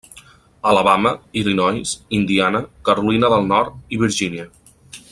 [0.63, 4.49] Alabama, Illinois, Indiana, Carolina del Nord i Virgínia.